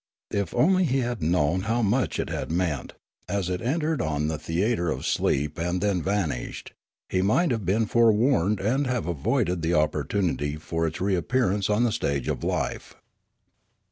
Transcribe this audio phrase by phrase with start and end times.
[0.31, 2.93] If only he had known how much it Tiad meant,
[3.29, 6.01] as it entered on the theatre of sleep and My Education 21 then
[6.39, 6.73] vanished,
[7.07, 11.91] he might have been forewarned and have avoided the opportunity for its reappearance on the
[11.91, 12.95] stage of life.